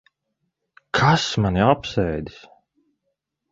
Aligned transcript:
Kas 0.99 1.27
mani 1.45 1.63
apsēdis? 1.67 2.43